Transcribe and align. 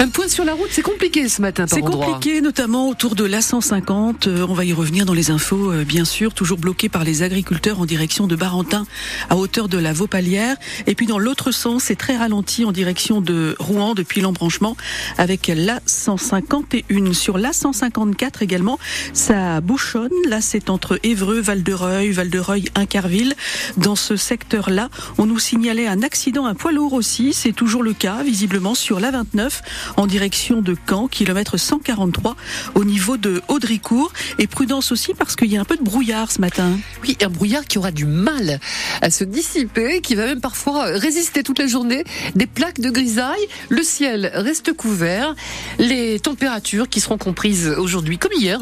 Un 0.00 0.08
point 0.10 0.28
sur 0.28 0.44
la 0.44 0.54
route, 0.54 0.68
c'est 0.70 0.82
compliqué 0.82 1.28
ce 1.28 1.42
matin 1.42 1.64
C'est 1.66 1.80
compliqué, 1.80 2.40
notamment 2.40 2.88
autour 2.88 3.16
de 3.16 3.24
l'A150. 3.24 4.28
Euh, 4.28 4.46
on 4.48 4.54
va 4.54 4.64
y 4.64 4.72
revenir 4.72 5.04
dans 5.04 5.12
les 5.12 5.32
infos, 5.32 5.72
euh, 5.72 5.84
bien 5.84 6.04
sûr. 6.04 6.34
Toujours 6.34 6.58
bloqué 6.58 6.88
par 6.88 7.02
les 7.02 7.24
agriculteurs 7.24 7.80
en 7.80 7.84
direction 7.84 8.28
de 8.28 8.36
Barentin, 8.36 8.86
à 9.28 9.36
hauteur 9.36 9.68
de 9.68 9.76
la 9.76 9.92
Vaupalière. 9.92 10.56
Et 10.86 10.94
puis 10.94 11.06
dans 11.06 11.18
l'autre 11.18 11.50
sens, 11.50 11.82
c'est 11.84 11.96
très 11.96 12.16
ralenti 12.16 12.64
en 12.64 12.70
direction 12.70 13.20
de 13.20 13.56
Rouen 13.58 13.94
depuis 13.94 14.20
l'embranchement 14.20 14.76
avec 15.16 15.48
l'A151. 15.48 17.12
Sur 17.12 17.36
l'A154 17.36 18.40
également, 18.40 18.78
ça 19.12 19.60
bouchonne. 19.60 20.12
Là, 20.28 20.40
c'est 20.40 20.70
entre 20.70 21.00
Évreux, 21.02 21.40
Val-de-Reuil, 21.40 22.12
Val-de-Reuil, 22.12 22.66
Incarville. 22.76 23.34
Dans 23.76 23.96
ce 23.96 24.14
secteur-là, 24.14 24.90
on 25.18 25.26
nous 25.26 25.40
signalait 25.40 25.88
un 25.88 26.04
accident, 26.04 26.46
un 26.46 26.54
poids 26.54 26.70
lourd 26.70 26.92
aussi. 26.92 27.32
C'est 27.32 27.52
toujours 27.52 27.82
le 27.82 27.94
cas, 27.94 28.22
visiblement, 28.22 28.76
sur 28.76 29.00
l'A29 29.00 29.60
en 29.96 30.06
direction 30.06 30.62
de 30.62 30.76
Caen, 30.88 31.08
kilomètre 31.08 31.56
143 31.56 32.36
au 32.74 32.84
niveau 32.84 33.16
de 33.16 33.42
Audricourt. 33.48 34.12
Et 34.38 34.46
prudence 34.46 34.92
aussi 34.92 35.14
parce 35.14 35.36
qu'il 35.36 35.52
y 35.52 35.56
a 35.56 35.60
un 35.60 35.64
peu 35.64 35.76
de 35.76 35.82
brouillard 35.82 36.30
ce 36.30 36.40
matin. 36.40 36.78
Oui, 37.02 37.16
un 37.22 37.28
brouillard 37.28 37.64
qui 37.64 37.78
aura 37.78 37.90
du 37.90 38.04
mal 38.04 38.60
à 39.02 39.10
se 39.10 39.24
dissiper, 39.24 40.00
qui 40.00 40.14
va 40.14 40.26
même 40.26 40.40
parfois 40.40 40.84
résister 40.84 41.42
toute 41.42 41.58
la 41.58 41.66
journée. 41.66 42.04
Des 42.34 42.46
plaques 42.46 42.80
de 42.80 42.90
grisaille, 42.90 43.46
le 43.68 43.82
ciel 43.82 44.30
reste 44.34 44.72
couvert, 44.72 45.34
les 45.78 46.20
températures 46.20 46.88
qui 46.88 47.00
seront 47.00 47.18
comprises 47.18 47.74
aujourd'hui 47.76 48.18
comme 48.18 48.32
hier, 48.32 48.60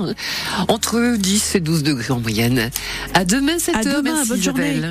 entre 0.68 1.16
10 1.16 1.54
et 1.56 1.60
12 1.60 1.82
degrés 1.82 2.12
en 2.12 2.20
moyenne. 2.20 2.70
À 3.14 3.24
demain 3.24 3.58
7 3.58 3.74
à 3.74 3.78
heures, 3.78 3.84
demain, 4.02 4.14
merci 4.14 4.28
bonne 4.28 4.42
journée. 4.42 4.82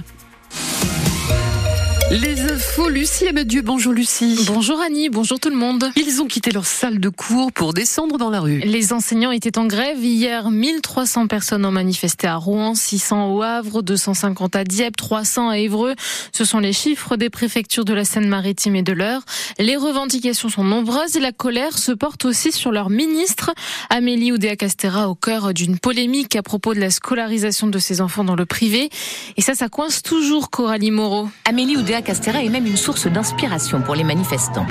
Les 2.22 2.50
infos, 2.50 2.88
Lucie 2.88 3.26
Dieu. 3.46 3.62
Bonjour 3.62 3.92
Lucie. 3.92 4.46
Bonjour 4.48 4.80
Annie, 4.80 5.10
bonjour 5.10 5.38
tout 5.38 5.50
le 5.50 5.58
monde. 5.58 5.92
Ils 5.98 6.22
ont 6.22 6.28
quitté 6.28 6.52
leur 6.52 6.66
salle 6.66 7.00
de 7.00 7.10
cours 7.10 7.52
pour 7.52 7.74
descendre 7.74 8.18
dans 8.18 8.30
la 8.30 8.40
rue. 8.40 8.60
Les 8.60 8.94
enseignants 8.94 9.32
étaient 9.32 9.58
en 9.58 9.66
grève. 9.66 10.02
Hier, 10.02 10.50
1300 10.50 11.28
personnes 11.28 11.66
ont 11.66 11.72
manifesté 11.72 12.26
à 12.28 12.38
Rouen, 12.38 12.74
600 12.74 13.34
au 13.34 13.42
Havre, 13.42 13.82
250 13.82 14.56
à 14.56 14.64
Dieppe, 14.64 14.96
300 14.96 15.50
à 15.50 15.58
Évreux. 15.58 15.94
Ce 16.32 16.46
sont 16.46 16.60
les 16.60 16.72
chiffres 16.72 17.18
des 17.18 17.30
préfectures 17.30 17.84
de 17.84 17.94
la 17.94 18.06
Seine-Maritime 18.06 18.78
et 18.78 18.84
de 18.84 18.94
l'Eure. 18.94 19.24
Les 19.60 19.76
revendications 19.76 20.48
sont 20.48 20.64
nombreuses 20.64 21.18
et 21.18 21.20
la 21.20 21.34
colère 21.34 21.78
se 21.78 21.92
porte 21.92 22.24
aussi 22.24 22.54
sur 22.54 22.72
leur 22.72 22.90
ministre. 22.90 23.54
Amélie 23.90 24.32
Oudéa-Castera 24.32 25.10
au 25.10 25.16
cœur 25.16 25.54
d'une 25.54 25.80
polémique 25.80 26.38
à 26.38 26.44
propos 26.44 26.74
de 26.74 26.80
la 26.80 26.92
scolarisation 26.92 27.68
de 27.68 27.78
ses 27.78 28.00
enfants 28.00 28.24
dans 28.24 28.36
le 28.36 28.46
privé. 28.46 28.90
Et 29.36 29.42
ça, 29.42 29.54
ça 29.54 29.68
coince 29.68 30.02
toujours 30.02 30.50
Coralie 30.50 30.92
Moreau. 30.92 31.28
Amélie 31.44 31.76
Oudéa 31.76 32.05
Castera 32.06 32.44
est 32.44 32.50
même 32.50 32.68
une 32.68 32.78
source 32.78 33.08
d'inspiration 33.08 33.82
pour 33.82 33.96
les 33.96 34.04
manifestants. 34.04 34.68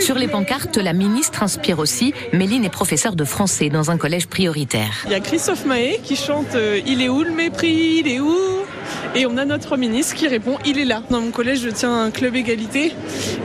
Sur 0.00 0.14
les 0.14 0.28
pancartes, 0.28 0.76
la 0.76 0.92
ministre 0.92 1.42
inspire 1.42 1.80
aussi. 1.80 2.14
Méline 2.32 2.64
est 2.64 2.70
professeure 2.70 3.16
de 3.16 3.24
français 3.24 3.68
dans 3.68 3.90
un 3.90 3.98
collège 3.98 4.28
prioritaire. 4.28 5.02
Il 5.06 5.10
y 5.10 5.14
a 5.14 5.20
Christophe 5.20 5.64
Mahé 5.64 6.00
qui 6.04 6.14
chante 6.14 6.54
euh, 6.54 6.80
Il 6.86 7.02
est 7.02 7.08
où 7.08 7.22
le 7.22 7.32
mépris? 7.32 8.02
Il 8.04 8.08
est 8.08 8.20
où? 8.20 8.53
Et 9.16 9.26
on 9.26 9.36
a 9.36 9.44
notre 9.44 9.76
ministre 9.76 10.16
qui 10.16 10.26
répond 10.26 10.58
Il 10.66 10.76
est 10.78 10.84
là. 10.84 11.02
Dans 11.08 11.20
mon 11.20 11.30
collège, 11.30 11.60
je 11.60 11.68
tiens 11.68 11.94
un 11.94 12.10
club 12.10 12.34
égalité 12.34 12.92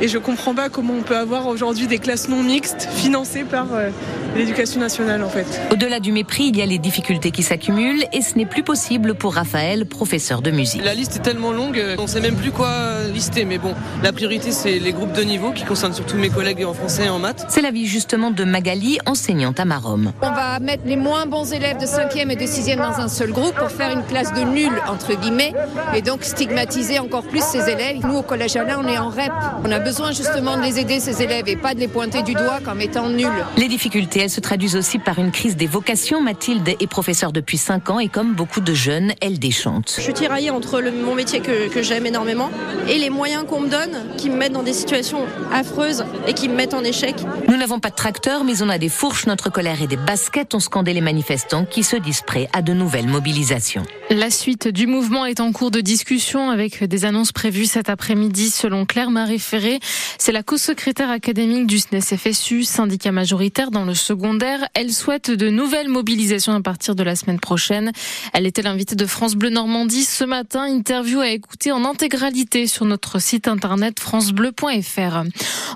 et 0.01 0.07
je 0.07 0.17
comprends 0.17 0.55
pas 0.55 0.69
comment 0.69 0.93
on 0.93 1.03
peut 1.03 1.15
avoir 1.15 1.47
aujourd'hui 1.47 1.85
des 1.85 1.99
classes 1.99 2.27
non 2.27 2.41
mixtes 2.41 2.89
financées 2.95 3.43
par 3.43 3.67
euh, 3.73 3.89
l'éducation 4.35 4.79
nationale 4.79 5.23
en 5.23 5.29
fait. 5.29 5.45
Au-delà 5.71 5.99
du 5.99 6.11
mépris, 6.11 6.45
il 6.45 6.57
y 6.57 6.63
a 6.63 6.65
les 6.65 6.79
difficultés 6.79 7.29
qui 7.29 7.43
s'accumulent 7.43 8.03
et 8.13 8.21
ce 8.21 8.35
n'est 8.35 8.47
plus 8.47 8.63
possible 8.63 9.13
pour 9.13 9.35
Raphaël, 9.35 9.85
professeur 9.85 10.41
de 10.41 10.49
musique. 10.49 10.83
La 10.83 10.95
liste 10.95 11.17
est 11.17 11.21
tellement 11.21 11.51
longue, 11.51 11.79
on 11.99 12.07
sait 12.07 12.21
même 12.21 12.35
plus 12.35 12.51
quoi 12.51 13.03
lister. 13.13 13.45
Mais 13.45 13.59
bon, 13.59 13.75
la 14.03 14.11
priorité 14.11 14.51
c'est 14.51 14.79
les 14.79 14.91
groupes 14.91 15.13
de 15.13 15.21
niveau 15.21 15.51
qui 15.51 15.65
concernent 15.65 15.93
surtout 15.93 16.17
mes 16.17 16.29
collègues 16.29 16.65
en 16.65 16.73
français 16.73 17.05
et 17.05 17.09
en 17.09 17.19
maths. 17.19 17.45
C'est 17.49 17.61
l'avis 17.61 17.85
justement 17.85 18.31
de 18.31 18.43
Magali, 18.43 18.97
enseignante 19.05 19.59
à 19.59 19.65
Marom. 19.65 20.13
On 20.23 20.31
va 20.31 20.59
mettre 20.59 20.83
les 20.85 20.97
moins 20.97 21.27
bons 21.27 21.53
élèves 21.53 21.77
de 21.77 21.85
5e 21.85 22.31
et 22.31 22.35
de 22.35 22.41
6e 22.41 22.77
dans 22.77 22.99
un 22.99 23.07
seul 23.07 23.31
groupe 23.31 23.53
pour 23.55 23.69
faire 23.69 23.91
une 23.91 24.03
classe 24.03 24.33
de 24.33 24.41
nuls, 24.41 24.81
entre 24.87 25.13
guillemets, 25.19 25.53
et 25.93 26.01
donc 26.01 26.23
stigmatiser 26.23 26.99
encore 26.99 27.23
plus 27.23 27.43
ces 27.43 27.69
élèves. 27.69 27.97
Nous, 28.05 28.17
au 28.17 28.21
Collège 28.21 28.55
Alain, 28.55 28.81
on 28.83 28.87
est 28.87 28.97
en 28.97 29.09
REP. 29.09 29.31
On 29.63 29.71
a 29.71 29.79
besoin 29.79 30.11
justement 30.11 30.57
de 30.57 30.61
les 30.61 30.79
aider, 30.79 30.99
ces 30.99 31.21
élèves, 31.21 31.47
et 31.47 31.55
pas 31.55 31.73
de 31.73 31.79
les 31.79 31.87
pointer 31.87 32.21
du 32.23 32.33
doigt 32.33 32.59
comme 32.63 32.81
étant 32.81 33.09
nuls. 33.09 33.27
Les 33.57 33.67
difficultés, 33.67 34.21
elles 34.21 34.29
se 34.29 34.39
traduisent 34.39 34.75
aussi 34.75 34.99
par 34.99 35.19
une 35.19 35.31
crise 35.31 35.55
des 35.55 35.67
vocations. 35.67 36.21
Mathilde 36.21 36.67
est 36.67 36.87
professeure 36.87 37.31
depuis 37.31 37.57
5 37.57 37.89
ans 37.89 37.99
et 37.99 38.07
comme 38.07 38.33
beaucoup 38.33 38.61
de 38.61 38.73
jeunes, 38.73 39.13
elle 39.21 39.39
déchante. 39.39 39.93
Je 39.95 40.01
suis 40.01 40.13
tiraillée 40.13 40.51
entre 40.51 40.81
le, 40.81 40.91
mon 40.91 41.15
métier 41.15 41.39
que, 41.39 41.69
que 41.69 41.81
j'aime 41.81 42.05
énormément 42.05 42.49
et 42.87 42.97
les 42.97 43.09
moyens 43.09 43.45
qu'on 43.47 43.61
me 43.61 43.69
donne 43.69 44.15
qui 44.17 44.29
me 44.29 44.35
mettent 44.35 44.53
dans 44.53 44.63
des 44.63 44.73
situations 44.73 45.25
affreuses 45.51 46.05
et 46.27 46.33
qui 46.33 46.49
me 46.49 46.55
mettent 46.55 46.73
en 46.73 46.83
échec. 46.83 47.15
Nous 47.47 47.57
n'avons 47.57 47.79
pas 47.79 47.89
de 47.89 47.95
tracteur, 47.95 48.43
mais 48.43 48.61
on 48.61 48.69
a 48.69 48.77
des 48.77 48.89
fourches, 48.89 49.27
notre 49.27 49.49
colère 49.49 49.81
et 49.81 49.87
des 49.87 49.97
baskets, 49.97 50.53
ont 50.55 50.59
scandé 50.59 50.93
les 50.93 51.01
manifestants 51.01 51.65
qui 51.65 51.83
se 51.83 51.95
disent 51.95 52.21
prêts 52.21 52.49
à 52.53 52.61
de 52.61 52.73
nouvelles 52.73 53.07
mobilisations. 53.07 53.83
La 54.09 54.29
suite 54.29 54.67
du 54.67 54.87
mouvement 54.87 55.25
est 55.25 55.39
en 55.39 55.48
cours 55.51 55.71
de 55.71 55.81
discussion 55.81 56.49
avec 56.49 56.83
des 56.83 57.05
annonces 57.05 57.31
prévues 57.31 57.65
cet 57.65 57.89
après-midi 57.89 58.49
selon 58.49 58.85
Claire-Marie 58.85 59.39
Ferré. 59.39 59.79
C'est 60.17 60.31
la 60.31 60.43
co-secrétaire 60.43 61.09
académique 61.09 61.65
du 61.65 61.79
SNES-FSU, 61.79 62.63
syndicat 62.63 63.11
majoritaire 63.11 63.71
dans 63.71 63.85
le 63.85 63.93
secondaire. 63.93 64.67
Elle 64.73 64.91
souhaite 64.91 65.31
de 65.31 65.49
nouvelles 65.49 65.87
mobilisations 65.87 66.53
à 66.53 66.61
partir 66.61 66.95
de 66.95 67.03
la 67.03 67.15
semaine 67.15 67.39
prochaine. 67.39 67.91
Elle 68.33 68.45
était 68.45 68.61
l'invitée 68.61 68.95
de 68.95 69.05
France 69.05 69.35
Bleu 69.35 69.49
Normandie 69.49 70.03
ce 70.03 70.23
matin. 70.23 70.63
Interview 70.63 71.19
à 71.19 71.29
écouter 71.29 71.71
en 71.71 71.85
intégralité 71.85 72.67
sur 72.67 72.85
notre 72.85 73.19
site 73.19 73.47
internet 73.47 73.99
francebleu.fr. 73.99 75.23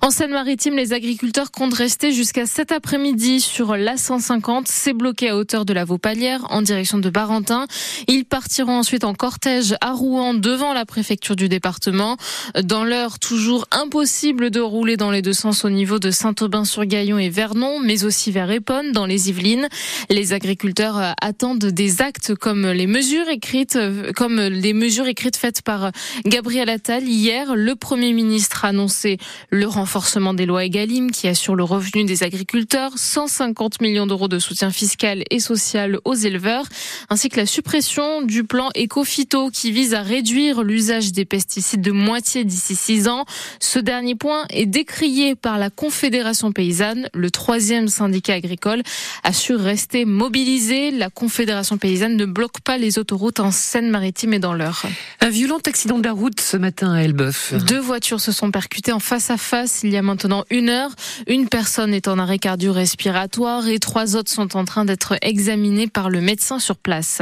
En 0.01 0.09
Seine-Maritime, 0.11 0.75
les 0.75 0.93
agriculteurs 0.93 1.51
comptent 1.51 1.73
rester 1.73 2.11
jusqu'à 2.11 2.45
cet 2.45 2.71
après-midi 2.71 3.39
sur 3.39 3.75
l'A150. 3.75 4.63
C'est 4.65 4.93
bloqué 4.93 5.29
à 5.29 5.37
hauteur 5.37 5.63
de 5.63 5.73
la 5.73 5.85
Vaupalière 5.85 6.45
en 6.49 6.61
direction 6.61 6.97
de 6.97 7.09
Barentin. 7.09 7.65
Ils 8.07 8.25
partiront 8.25 8.79
ensuite 8.79 9.05
en 9.05 9.13
cortège 9.13 9.62
à 9.81 9.93
Rouen 9.93 10.33
devant 10.33 10.73
la 10.73 10.85
préfecture 10.85 11.35
du 11.35 11.49
département. 11.49 12.17
Dans 12.63 12.83
l'heure, 12.83 13.19
toujours 13.19 13.65
impossible 13.71 14.49
de 14.49 14.59
rouler 14.59 14.97
dans 14.97 15.11
les 15.11 15.21
deux 15.21 15.33
sens 15.33 15.65
au 15.65 15.69
niveau 15.69 15.99
de 15.99 16.11
Saint-Aubin-sur-Gaillon 16.11 17.17
et 17.17 17.29
Vernon, 17.29 17.79
mais 17.79 18.03
aussi 18.03 18.31
vers 18.31 18.49
Épone 18.51 18.91
dans 18.91 19.05
les 19.05 19.29
Yvelines. 19.29 19.67
Les 20.09 20.33
agriculteurs 20.33 20.97
euh, 20.97 21.11
attendent 21.21 21.65
des 21.65 22.01
actes 22.01 22.35
comme 22.35 22.67
les 22.67 22.87
mesures 22.87 23.29
écrites, 23.29 23.75
euh, 23.75 24.11
comme 24.15 24.39
les 24.39 24.73
mesures 24.73 25.07
écrites 25.07 25.37
faites 25.37 25.61
par 25.61 25.91
Gabriel 26.25 26.69
Attal 26.69 27.03
hier. 27.03 27.55
Le 27.55 27.75
Premier 27.75 28.13
ministre 28.13 28.65
a 28.65 28.69
annoncé 28.69 29.17
le 29.49 29.67
renforcement 29.67 30.33
des 30.33 30.45
lois 30.45 30.65
Egalim 30.65 31.11
qui 31.11 31.27
assure 31.27 31.55
le 31.55 31.63
revenu 31.63 32.05
des 32.05 32.23
agriculteurs, 32.23 32.91
150 32.95 33.81
millions 33.81 34.07
d'euros 34.07 34.27
de 34.27 34.39
soutien 34.39 34.71
fiscal 34.71 35.23
et 35.29 35.39
social 35.39 35.99
aux 36.05 36.13
éleveurs, 36.13 36.65
ainsi 37.09 37.29
que 37.29 37.37
la 37.37 37.45
suppression 37.45 38.21
du 38.21 38.43
plan 38.43 38.69
Ecofito 38.75 39.49
qui 39.53 39.71
vise 39.71 39.93
à 39.93 40.01
réduire 40.01 40.63
l'usage 40.63 41.13
des 41.13 41.23
pesticides 41.23 41.81
de 41.81 41.91
moitié 41.91 42.43
d'ici 42.43 42.75
six 42.75 43.07
ans. 43.07 43.25
Ce 43.59 43.79
dernier 43.79 44.15
point 44.15 44.45
est 44.49 44.65
décrié 44.65 45.35
par 45.35 45.57
la 45.57 45.69
Confédération 45.69 46.51
paysanne, 46.51 47.07
le 47.13 47.31
troisième 47.31 47.87
syndicat 47.87 48.33
agricole, 48.33 48.83
assure 49.23 49.59
rester 49.59 50.05
mobilisé. 50.05 50.91
La 50.91 51.09
Confédération 51.09 51.77
paysanne 51.77 52.17
ne 52.17 52.25
bloque 52.25 52.59
pas 52.61 52.77
les 52.77 52.99
autoroutes 52.99 53.39
en 53.39 53.51
Seine-Maritime 53.51 54.33
et 54.33 54.39
dans 54.39 54.53
l'Eure. 54.53 54.83
Un 55.21 55.29
violent 55.29 55.59
accident 55.65 55.99
de 55.99 56.03
la 56.03 56.11
route 56.11 56.41
ce 56.41 56.57
matin 56.57 56.93
à 56.93 57.01
Elbeuf. 57.01 57.53
Deux 57.65 57.79
voitures 57.79 58.19
se 58.19 58.31
sont 58.31 58.51
percutées 58.51 58.91
en 58.91 58.99
face 58.99 59.29
à 59.29 59.37
face 59.37 59.81
il 59.83 59.91
y 59.91 59.97
a 59.97 60.01
maintenant 60.01 60.43
une 60.49 60.69
heure. 60.69 60.91
Une 61.27 61.47
personne 61.47 61.93
est 61.93 62.07
en 62.07 62.17
arrêt 62.19 62.39
cardio-respiratoire 62.39 63.67
et 63.67 63.79
trois 63.79 64.15
autres 64.15 64.31
sont 64.31 64.57
en 64.57 64.65
train 64.65 64.85
d'être 64.85 65.15
examinées 65.21 65.87
par 65.87 66.09
le 66.09 66.21
médecin 66.21 66.59
sur 66.59 66.77
place. 66.77 67.21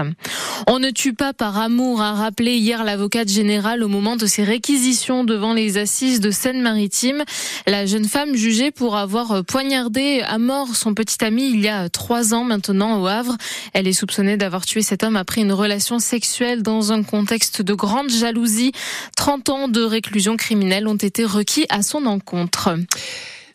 On 0.68 0.80
ne 0.80 0.90
tue 0.90 1.14
pas 1.14 1.34
par 1.34 1.58
amour, 1.58 2.02
rappelé 2.13 2.55
hier 2.55 2.83
l'avocate 2.83 3.29
générale 3.29 3.84
au 3.84 3.87
moment 3.87 4.16
de 4.16 4.25
ses 4.25 4.43
réquisitions 4.43 5.23
devant 5.23 5.53
les 5.53 5.78
assises 5.78 6.19
de 6.19 6.31
Seine-Maritime. 6.31 7.23
La 7.67 7.85
jeune 7.85 8.05
femme 8.05 8.35
jugée 8.35 8.72
pour 8.72 8.97
avoir 8.97 9.43
poignardé 9.43 10.22
à 10.25 10.37
mort 10.37 10.75
son 10.75 10.93
petit 10.93 11.23
ami 11.23 11.52
il 11.52 11.61
y 11.61 11.67
a 11.67 11.90
trois 11.90 12.34
ans 12.34 12.43
maintenant 12.43 13.02
au 13.02 13.08
Havre. 13.08 13.37
Elle 13.73 13.87
est 13.87 13.93
soupçonnée 13.93 14.37
d'avoir 14.37 14.66
tué 14.66 14.81
cet 14.81 15.03
homme 15.03 15.16
après 15.16 15.41
une 15.41 15.53
relation 15.53 15.99
sexuelle 15.99 16.63
dans 16.63 16.91
un 16.91 17.03
contexte 17.03 17.61
de 17.61 17.73
grande 17.73 18.09
jalousie. 18.09 18.72
30 19.17 19.49
ans 19.49 19.67
de 19.67 19.81
réclusion 19.81 20.37
criminelle 20.37 20.87
ont 20.87 20.96
été 20.96 21.25
requis 21.25 21.66
à 21.69 21.81
son 21.81 22.05
encontre. 22.05 22.75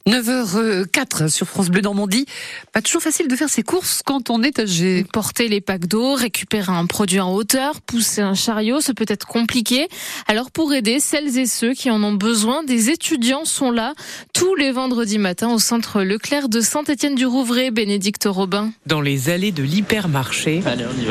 9h04 0.07 1.29
sur 1.29 1.49
France 1.49 1.69
Bleu 1.69 1.81
Normandie. 1.81 2.27
Pas 2.73 2.81
toujours 2.81 3.03
facile 3.03 3.27
de 3.27 3.35
faire 3.35 3.49
ses 3.49 3.65
courses 3.65 4.03
quand 4.05 4.31
on 4.31 4.43
est 4.45 4.61
âgé. 4.61 5.05
Porter 5.13 5.49
les 5.49 5.61
packs 5.61 5.87
d'eau, 5.87 6.15
récupérer 6.15 6.71
un 6.71 6.87
produit 6.87 7.19
en 7.19 7.35
hauteur, 7.35 7.81
pousser 7.81 8.21
un 8.21 8.35
chariot, 8.35 8.81
ça 8.81 8.95
peut 8.95 9.07
être 9.09 9.27
compliqué. 9.27 9.89
Alors 10.29 10.53
pour 10.53 10.73
aider 10.73 11.01
celles 11.01 11.37
et 11.39 11.47
ceux 11.47 11.75
qui 11.75 11.91
en 11.91 12.03
ont 12.05 12.13
besoin, 12.13 12.63
des 12.63 12.91
étudiants 12.91 13.45
sont 13.45 13.73
là 13.73 13.95
tous 14.33 14.55
les 14.55 14.71
vendredis 14.71 15.19
matins 15.19 15.51
au 15.51 15.59
centre 15.59 16.03
Leclerc 16.03 16.49
de 16.49 16.61
Saint-Étienne-du-Rouvray, 16.61 17.73
Bénédicte 17.73 18.29
Robin. 18.29 18.71
Dans 18.87 19.01
les 19.01 19.29
allées 19.29 19.53
de 19.53 19.65
l'hypermarché, 19.65 20.63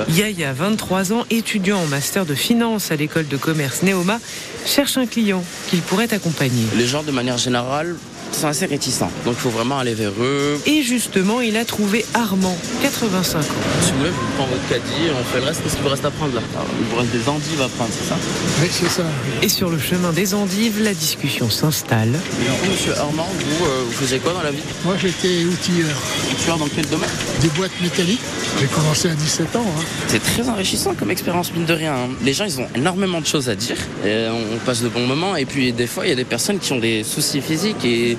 Yaya, 0.10 0.54
23 0.54 1.12
ans, 1.12 1.26
étudiant 1.30 1.80
en 1.80 1.88
master 1.88 2.26
de 2.26 2.34
finance 2.34 2.92
à 2.92 2.96
l'école 2.96 3.28
de 3.28 3.36
commerce 3.36 3.84
Néoma, 3.84 4.20
cherche 4.66 4.98
un 4.98 5.06
client 5.06 5.44
qu'il 5.68 5.82
pourrait 5.82 6.14
accompagner. 6.14 6.66
Les 6.78 6.88
gens 6.88 7.04
de 7.04 7.12
manière 7.12 7.38
générale 7.38 7.98
sont 8.36 8.48
assez 8.48 8.66
réticents. 8.66 9.12
Donc 9.26 9.36
il 9.38 9.42
faut 9.42 9.50
vraiment 9.50 9.80
aller 9.80 9.94
vers 9.94 10.12
eux. 10.20 10.60
Et 10.66 10.82
justement, 10.82 11.42
il 11.42 11.58
a 11.58 11.66
trouvé 11.66 12.06
Armand, 12.14 12.58
85 12.82 13.40
ans. 13.40 13.42
Si 13.82 13.92
vous 13.92 13.98
voulez, 14.00 14.10
vous 14.10 14.18
prenez 14.38 14.50
votre 14.52 14.68
caddie, 14.70 15.10
on 15.20 15.24
fait 15.34 15.40
le 15.40 15.46
reste. 15.46 15.64
Qu'est-ce 15.64 15.76
qu'il 15.76 15.84
vous 15.84 15.90
reste 15.90 16.06
à 16.06 16.12
prendre 16.12 16.36
là? 16.36 16.42
Il 16.80 16.86
vous 16.88 16.96
reste 16.98 17.12
des 17.12 17.30
endives 17.30 17.62
à 17.62 17.68
prendre, 17.70 17.92
c'est 17.98 18.08
ça? 18.10 18.18
Oui, 18.62 18.68
c'est 18.72 18.90
ça. 18.90 19.04
Et 19.42 19.50
sur 19.50 19.70
le 19.70 19.80
chemin 19.80 20.12
des 20.12 20.34
endives, 20.34 20.82
la 20.82 20.94
discussion 20.94 21.50
s'installe. 21.50 22.10
Et 22.42 22.46
alors, 22.48 22.58
monsieur 22.72 22.94
Armand, 22.98 23.28
vous, 23.34 23.66
euh, 23.66 23.84
vous 23.86 23.92
faisiez 23.94 24.20
quoi 24.20 24.34
dans 24.34 24.42
la 24.44 24.52
vie? 24.52 24.64
Moi, 24.84 24.96
j'étais 25.02 25.44
outilleur. 25.46 25.96
Outilleur 26.34 26.58
dans 26.58 26.68
quel 26.68 26.88
domaine? 26.88 27.10
Des 27.42 27.50
boîtes 27.50 27.72
métalliques. 27.82 28.20
J'ai 28.60 28.68
commencé 28.68 29.10
à 29.10 29.14
17 29.16 29.56
ans. 29.56 29.66
Hein. 29.66 29.84
C'est 30.08 30.24
très 30.24 30.48
enrichissant 30.50 30.94
comme 30.94 31.12
expérience, 31.12 31.52
mine 31.54 31.66
de 31.66 31.74
rien. 31.74 31.94
hein. 31.94 32.10
Les 32.24 32.34
gens, 32.34 32.46
ils 32.46 32.60
ont 32.60 32.68
énormément 32.76 33.22
de 33.22 33.26
choses 33.26 33.50
à 33.50 33.56
dire. 33.56 33.78
Et 34.06 34.28
on 34.30 34.58
passe 34.66 34.82
de 34.82 34.90
bons 34.90 35.06
moments. 35.08 35.36
Et 35.36 35.46
puis, 35.46 35.72
des 35.74 35.88
fois, 35.88 36.06
il 36.06 36.10
y 36.10 36.14
a 36.14 36.16
des 36.16 36.24
personnes 36.26 36.60
qui 36.60 36.72
ont 36.74 36.80
des 36.80 37.04
soucis 37.04 37.42
physiques 37.42 37.84
et 37.86 38.18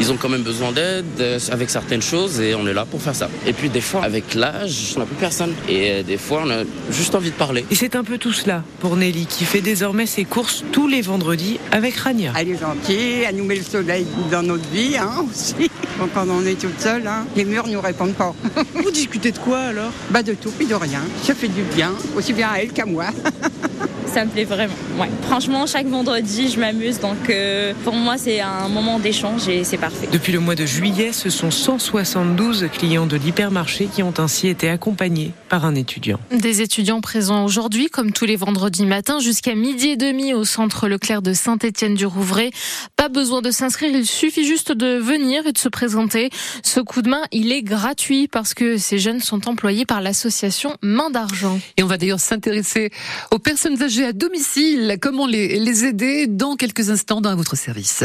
ils 0.00 0.12
ont 0.12 0.16
quand 0.16 0.28
même 0.28 0.42
besoin 0.42 0.72
d'aide 0.72 1.04
euh, 1.20 1.38
avec 1.50 1.70
certaines 1.70 2.02
choses 2.02 2.40
et 2.40 2.54
on 2.54 2.66
est 2.66 2.72
là 2.72 2.84
pour 2.84 3.00
faire 3.00 3.14
ça. 3.14 3.28
Et 3.46 3.52
puis, 3.52 3.68
des 3.68 3.80
fois, 3.80 4.02
avec 4.04 4.34
l'âge, 4.34 4.94
on 4.96 5.00
n'a 5.00 5.06
plus 5.06 5.16
personne. 5.16 5.54
Et 5.68 5.90
euh, 5.90 6.02
des 6.02 6.18
fois, 6.18 6.42
on 6.44 6.50
a 6.50 6.62
juste 6.90 7.14
envie 7.14 7.30
de 7.30 7.36
parler. 7.36 7.64
Et 7.70 7.74
c'est 7.74 7.96
un 7.96 8.04
peu 8.04 8.18
tout 8.18 8.32
cela 8.32 8.62
pour 8.80 8.96
Nelly 8.96 9.26
qui 9.26 9.44
fait 9.44 9.60
désormais 9.60 10.06
ses 10.06 10.24
courses 10.24 10.64
tous 10.72 10.88
les 10.88 11.02
vendredis 11.02 11.58
avec 11.72 11.96
Rania. 11.96 12.32
Elle 12.38 12.50
est 12.50 12.58
gentille, 12.58 13.22
elle 13.26 13.36
nous 13.36 13.44
met 13.44 13.56
le 13.56 13.62
soleil 13.62 14.06
dans 14.30 14.42
notre 14.42 14.68
vie 14.70 14.96
hein, 14.96 15.24
aussi. 15.30 15.70
Bon, 15.98 16.08
quand 16.12 16.26
on 16.28 16.44
est 16.44 16.60
toute 16.60 16.80
seule, 16.80 17.06
hein, 17.06 17.24
les 17.36 17.44
murs 17.44 17.68
nous 17.68 17.80
répondent 17.80 18.14
pas. 18.14 18.34
Vous 18.74 18.90
discutez 18.90 19.30
de 19.30 19.38
quoi 19.38 19.58
alors? 19.58 19.92
Bah 20.10 20.22
de 20.22 20.32
tout 20.34 20.50
puis 20.50 20.66
de 20.66 20.74
rien. 20.74 21.00
Ça 21.22 21.34
fait 21.34 21.48
du 21.48 21.62
bien, 21.62 21.92
aussi 22.16 22.32
bien 22.32 22.48
à 22.50 22.58
elle 22.58 22.72
qu'à 22.72 22.84
moi. 22.84 23.06
Ça 24.06 24.24
me 24.24 24.30
plaît 24.30 24.44
vraiment. 24.44 24.74
Ouais. 24.98 25.08
Franchement, 25.22 25.66
chaque 25.66 25.86
vendredi, 25.86 26.48
je 26.48 26.60
m'amuse. 26.60 27.00
Donc, 27.00 27.30
euh, 27.30 27.72
pour 27.84 27.94
moi, 27.94 28.16
c'est 28.16 28.40
un 28.40 28.68
moment 28.68 28.98
d'échange 28.98 29.48
et 29.48 29.64
c'est 29.64 29.78
parfait. 29.78 30.08
Depuis 30.12 30.32
le 30.32 30.40
mois 30.40 30.54
de 30.54 30.66
juillet, 30.66 31.12
ce 31.12 31.30
sont 31.30 31.50
172 31.50 32.68
clients 32.72 33.06
de 33.06 33.16
l'hypermarché 33.16 33.88
qui 33.92 34.02
ont 34.02 34.14
ainsi 34.18 34.48
été 34.48 34.68
accompagnés 34.68 35.32
par 35.48 35.64
un 35.64 35.74
étudiant. 35.74 36.18
Des 36.30 36.62
étudiants 36.62 37.00
présents 37.00 37.44
aujourd'hui, 37.44 37.88
comme 37.88 38.12
tous 38.12 38.24
les 38.24 38.36
vendredis 38.36 38.86
matins, 38.86 39.18
jusqu'à 39.18 39.54
midi 39.54 39.88
et 39.88 39.96
demi 39.96 40.34
au 40.34 40.44
centre 40.44 40.88
Leclerc 40.88 41.22
de 41.22 41.32
Saint-Étienne-du-Rouvray. 41.32 42.50
Pas 42.96 43.08
besoin 43.08 43.42
de 43.42 43.50
s'inscrire, 43.50 43.90
il 43.94 44.06
suffit 44.06 44.44
juste 44.44 44.72
de 44.72 44.98
venir 44.98 45.46
et 45.46 45.52
de 45.52 45.58
se 45.58 45.68
présenter. 45.68 46.30
Ce 46.62 46.80
coup 46.80 47.02
de 47.02 47.08
main, 47.08 47.22
il 47.32 47.52
est 47.52 47.62
gratuit 47.62 48.28
parce 48.28 48.54
que 48.54 48.76
ces 48.76 48.98
jeunes 48.98 49.20
sont 49.20 49.48
employés 49.48 49.86
par 49.86 50.00
l'association 50.00 50.76
Main 50.82 51.10
d'Argent. 51.10 51.58
Et 51.76 51.82
on 51.82 51.86
va 51.86 51.96
d'ailleurs 51.96 52.20
s'intéresser 52.20 52.90
aux 53.30 53.38
personnes 53.38 53.82
âgées 53.82 53.93
à 54.02 54.12
domicile, 54.12 54.98
comment 55.00 55.26
les, 55.26 55.58
les 55.58 55.84
aider 55.84 56.26
dans 56.26 56.56
quelques 56.56 56.90
instants 56.90 57.20
dans 57.20 57.36
votre 57.36 57.56
service. 57.56 58.02